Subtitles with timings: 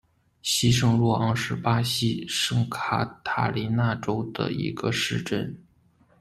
[0.41, 5.55] 西圣若昂是巴西圣卡塔琳娜州的一个市镇。